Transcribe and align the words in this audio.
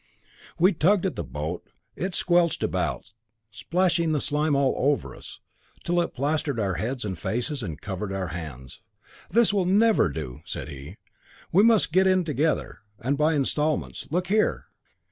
We 0.57 0.73
tugged 0.73 1.05
at 1.05 1.15
the 1.15 1.23
boat, 1.23 1.61
it 1.95 2.15
squelched 2.15 2.63
about, 2.63 3.13
splashing 3.51 4.13
the 4.13 4.19
slime 4.19 4.55
over 4.55 5.15
us, 5.15 5.41
till 5.83 6.01
it 6.01 6.15
plastered 6.15 6.59
our 6.59 6.73
heads 6.73 7.05
and 7.05 7.19
faces 7.19 7.61
and 7.61 7.79
covered 7.79 8.11
our 8.11 8.29
hands. 8.29 8.81
"This 9.29 9.53
will 9.53 9.65
never 9.67 10.09
do," 10.09 10.41
said 10.43 10.69
he. 10.69 10.97
"We 11.51 11.61
must 11.61 11.91
get 11.93 12.07
in 12.07 12.23
together, 12.23 12.79
and 12.99 13.15
by 13.15 13.35
instalments. 13.35 14.07
Look 14.09 14.25
here! 14.25 14.69